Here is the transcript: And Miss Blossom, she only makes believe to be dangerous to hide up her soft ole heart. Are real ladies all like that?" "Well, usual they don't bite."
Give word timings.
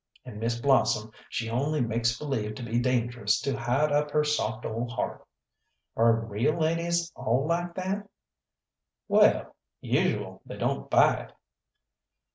And 0.25 0.39
Miss 0.39 0.59
Blossom, 0.59 1.11
she 1.29 1.47
only 1.47 1.79
makes 1.79 2.17
believe 2.17 2.55
to 2.55 2.63
be 2.63 2.79
dangerous 2.79 3.39
to 3.41 3.55
hide 3.55 3.91
up 3.91 4.09
her 4.09 4.23
soft 4.23 4.65
ole 4.65 4.89
heart. 4.89 5.23
Are 5.95 6.11
real 6.25 6.59
ladies 6.59 7.11
all 7.15 7.45
like 7.47 7.75
that?" 7.75 8.09
"Well, 9.07 9.55
usual 9.79 10.41
they 10.43 10.57
don't 10.57 10.89
bite." 10.89 11.33